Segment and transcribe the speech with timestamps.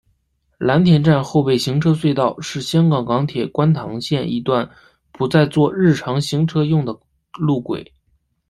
[0.57, 4.67] 蓝田站后备行车隧道是香港港铁观塘线一段
[5.11, 6.99] 不再作日常行车用的
[7.37, 7.85] 路轨。